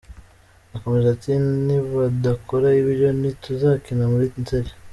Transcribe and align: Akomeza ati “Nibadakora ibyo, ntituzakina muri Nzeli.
Akomeza 0.75 1.07
ati 1.15 1.31
“Nibadakora 1.65 2.67
ibyo, 2.81 3.09
ntituzakina 3.19 4.03
muri 4.11 4.27
Nzeli. 4.41 4.71